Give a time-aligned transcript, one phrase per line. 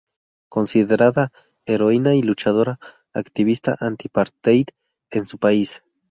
[0.49, 1.31] Considerada
[1.63, 2.79] heroína y luchadora
[3.13, 4.69] activista antiapartheid
[5.11, 5.83] en su país.